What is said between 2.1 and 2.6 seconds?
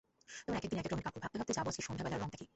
রঙটা কী।